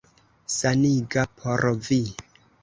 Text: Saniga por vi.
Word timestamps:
Saniga 0.53 1.27
por 1.43 1.65
vi. 1.91 2.01